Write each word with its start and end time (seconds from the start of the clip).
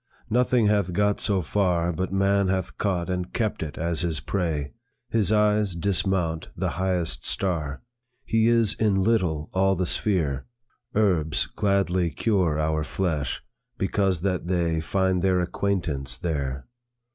"Nothing 0.31 0.65
hath 0.65 0.93
got 0.93 1.19
so 1.19 1.41
far 1.41 1.93
But 1.93 2.11
man 2.11 2.47
hath 2.47 2.79
caught 2.79 3.07
and 3.07 3.31
kept 3.31 3.61
it 3.61 3.77
as 3.77 4.01
his 4.01 4.19
prey; 4.19 4.71
His 5.11 5.31
eyes 5.31 5.75
dismount 5.75 6.49
the 6.57 6.69
highest 6.69 7.23
star; 7.23 7.83
He 8.25 8.47
is 8.47 8.73
in 8.73 9.03
little 9.03 9.47
all 9.53 9.75
the 9.75 9.85
sphere. 9.85 10.47
Herbs 10.95 11.45
gladly 11.45 12.09
cure 12.09 12.57
our 12.59 12.83
flesh, 12.83 13.43
because 13.77 14.21
that 14.21 14.47
they 14.47 14.81
Find 14.81 15.21
their 15.21 15.39
acquaintance 15.39 16.17
there. 16.17 16.65